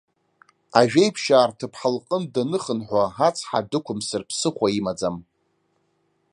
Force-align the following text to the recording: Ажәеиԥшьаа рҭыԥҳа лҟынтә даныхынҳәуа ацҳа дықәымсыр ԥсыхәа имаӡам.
Ажәеиԥшьаа 0.79 1.49
рҭыԥҳа 1.49 1.89
лҟынтә 1.95 2.31
даныхынҳәуа 2.33 3.05
ацҳа 3.27 3.67
дықәымсыр 3.69 4.23
ԥсыхәа 4.29 4.67
имаӡам. 4.79 5.17